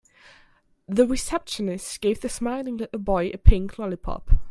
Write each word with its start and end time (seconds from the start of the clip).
The 0.87 1.05
receptionist 1.05 2.01
gave 2.01 2.21
the 2.21 2.27
smiling 2.29 2.77
little 2.77 2.97
boy 2.99 3.29
a 3.31 3.37
pink 3.37 3.77
lollipop. 3.77 4.31